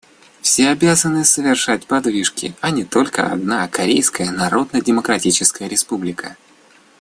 [0.41, 6.37] Все обязаны совершать подвижки, а не только одна Корейская Народно-Демократическая Республика.